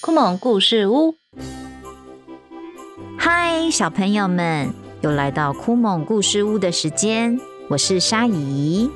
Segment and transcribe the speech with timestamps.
[0.00, 1.14] 酷萌故事屋，
[3.18, 8.90] 嗨，小朋友们，又来到酷萌故事屋的时间，我是沙姨。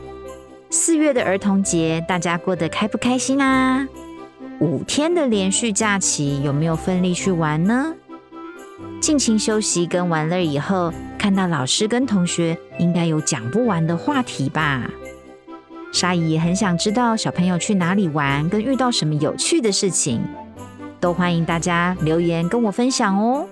[0.68, 3.86] 四月的儿童节，大家过得开不开心啊？
[4.60, 7.94] 五天的连续假期，有没有奋力去玩呢？
[9.00, 10.92] 尽情休息跟玩乐以后，
[11.27, 14.88] 看到老师跟同学，应该有讲不完的话题吧？
[15.92, 20.23] 沙姨也很想知道小朋友去哪里玩，跟遇到什么有趣的事情，
[21.00, 23.48] 都欢迎大家留言跟我分享哦。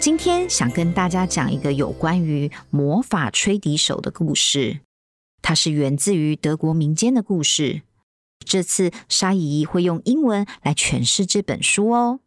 [0.00, 4.80] 今天想跟大家讲一个有关于魔法吹笛手的故事，
[5.40, 7.82] 它是源自于德国民间的故事。
[8.44, 12.18] 这次沙姨会用英文来诠释这本书哦。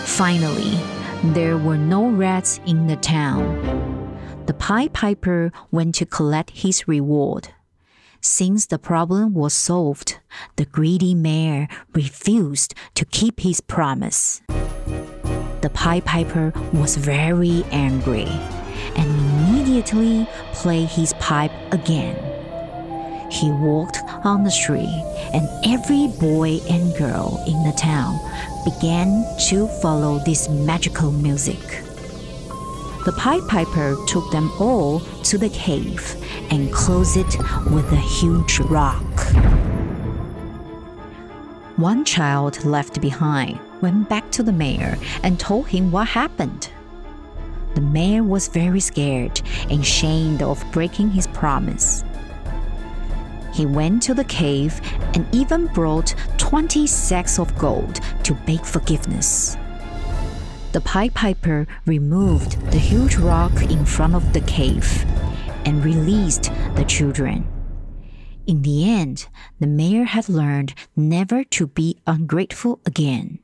[0.06, 0.78] Finally,
[1.24, 4.18] there were no rats in the town.
[4.48, 7.50] The Pied Piper went to collect his reward.
[8.22, 10.20] Since the problem was solved,
[10.56, 14.42] the greedy mayor refused to keep his promise.
[15.62, 18.28] The Pied Piper was very angry
[18.96, 22.31] and immediately played his pipe again.
[23.31, 25.03] He walked on the street,
[25.34, 28.19] and every boy and girl in the town
[28.66, 31.81] began to follow this magical music.
[33.06, 36.16] The Pied Piper took them all to the cave
[36.52, 37.38] and closed it
[37.72, 39.02] with a huge rock.
[41.78, 46.70] One child left behind went back to the mayor and told him what happened.
[47.75, 52.03] The mayor was very scared and ashamed of breaking his promise.
[53.53, 54.81] He went to the cave
[55.15, 59.56] and even brought 20 sacks of gold to beg forgiveness.
[60.72, 65.06] The Pied Piper removed the huge rock in front of the cave
[65.65, 67.47] and released the children.
[68.47, 69.27] In the end,
[69.59, 73.38] the mayor had learned never to be ungrateful again.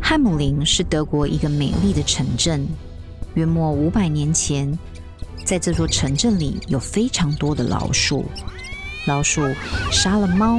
[0.00, 2.68] 汉姆林是德国一个美丽的城镇。
[3.35, 4.77] 约莫五百年前，
[5.45, 8.25] 在这座城镇里有非常多的老鼠。
[9.05, 9.41] 老鼠
[9.91, 10.57] 杀了猫、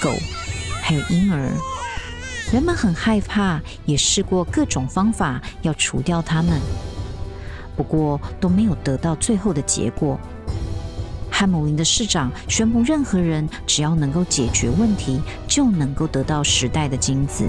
[0.00, 0.10] 狗，
[0.82, 1.50] 还有婴儿。
[2.52, 6.60] 人们很害怕，也试过各种方法要除掉它们，
[7.76, 10.18] 不过都没有得到最后的结果。
[11.28, 17.46] 汉姆林的市长宣布，任何人只要能够解决问题，就能够得到时代的金子。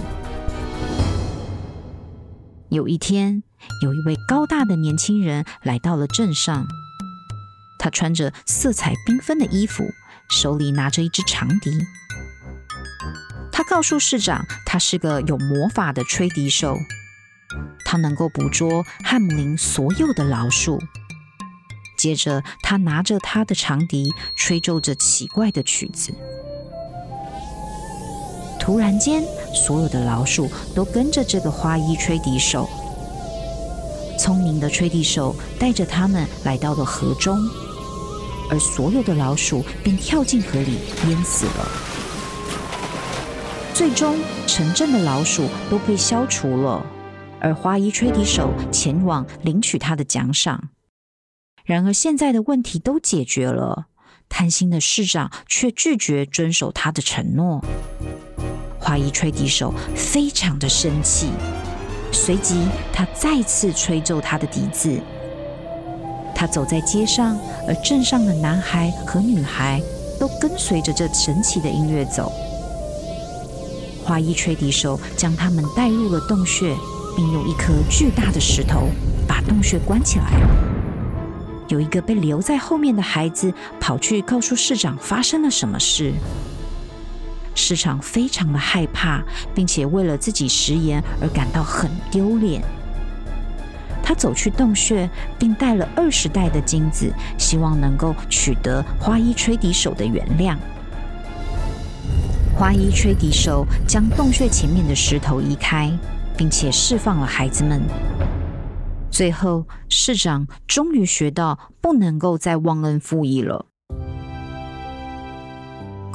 [2.69, 3.43] 有一天，
[3.81, 6.67] 有一位高大的年轻人来到了镇上。
[7.79, 9.85] 他穿着色彩缤纷的衣服，
[10.29, 11.71] 手里拿着一支长笛。
[13.51, 16.75] 他告诉市长，他是个有魔法的吹笛手，
[17.85, 20.81] 他能够捕捉汉姆林所有的老鼠。
[21.97, 26.13] 接着，他拿着他的长笛，吹奏着奇怪的曲子。
[28.67, 29.23] 突然间，
[29.53, 32.67] 所有的老鼠都跟着这个花衣吹笛手。
[34.19, 37.39] 聪明的吹笛手带着他们来到了河中，
[38.51, 41.67] 而所有的老鼠便跳进河里淹死了。
[43.73, 46.85] 最终，城镇的老鼠都被消除了。
[47.39, 50.71] 而花衣吹笛手前往领取他的奖赏。
[51.63, 53.85] 然而，现在的问题都解决了，
[54.27, 57.63] 贪心的市长却拒绝遵守他的承诺。
[58.87, 61.27] 花衣吹笛手非常的生气，
[62.09, 64.97] 随即他再次吹奏他的笛子。
[66.33, 67.37] 他走在街上，
[67.67, 69.81] 而镇上的男孩和女孩
[70.17, 72.31] 都跟随着这神奇的音乐走。
[74.05, 76.73] 花衣吹笛手将他们带入了洞穴，
[77.13, 78.87] 并用一颗巨大的石头
[79.27, 80.31] 把洞穴关起来。
[81.67, 86.13] 有一个被留在后面的孩子跑去告诉市长发生了什么事。
[87.57, 89.21] 市长非常的害怕，
[89.55, 92.63] 并且为了自己食言而感到很丢脸。
[94.03, 100.55] 他走去洞穴，并带了二十袋的金子，希望能够取得花衣吹笛手的原谅。
[102.55, 105.91] 花衣吹笛手将洞穴前面的石头移开，
[106.37, 107.81] 并且释放了孩子们。
[109.09, 113.65] 最后，市长终于学到不能够再忘恩负义了。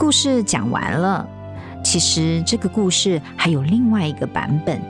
[0.02, 1.24] 故事讲完了，
[1.84, 4.82] 其实这个故事还有另外一个版本，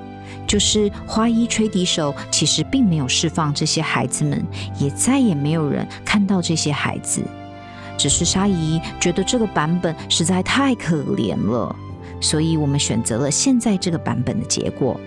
[0.47, 4.43] 就是花衣吹笛手其实并没有释放这些孩子们，
[4.79, 7.23] 也再也没有人看到这些孩子。
[7.99, 11.77] 只是沙姨觉得这个版本实在太可怜了，
[12.19, 14.99] 所以我们选择了现在这个版本的结果。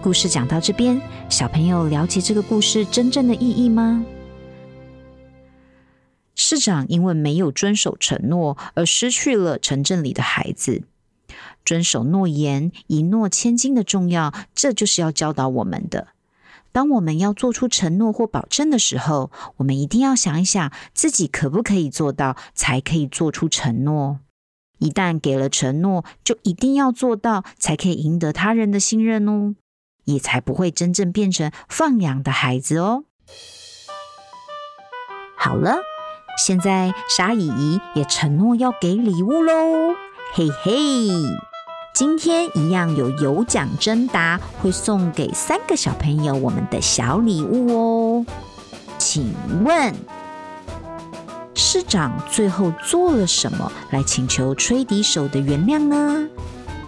[0.00, 0.98] 故事讲到这边，
[1.28, 4.02] 小朋友了解这个故事真正的意义吗？
[6.36, 10.84] 市长因为没有遵守承诺而失去了城镇里的孩子。
[11.64, 16.08] 遵守诺言、一诺千金的重要，这就是要教导我们的。
[16.70, 24.20] 当我们要做出承诺或保证的时候，我们一定要想一想自己可不可以做到，才可以做出承诺。
[24.78, 29.54] 一旦给了承诺，就一定要做到，才可以赢得他人的信任哦。
[30.04, 33.04] 也才不会真正变成放养的孩子哦。
[35.36, 35.78] 好了，
[36.36, 39.94] 现在沙姨姨也承诺要给礼物喽，
[40.34, 40.72] 嘿嘿！
[41.94, 48.26] 今天一样有有奖征答，会送给三个小朋友我们的小礼物哦。
[48.98, 49.34] 请
[49.64, 49.94] 问
[51.54, 56.28] 市长最后做了什么来请求吹笛手的原谅呢？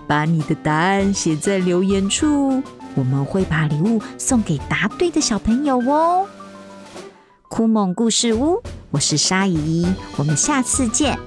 [0.07, 2.63] 把你的答案写在留言处。
[2.95, 6.27] 我们会把礼物送给答对的小朋友哦。
[7.49, 9.85] 酷梦故事屋，我是鲨鱼，
[10.17, 11.19] 我们下次见。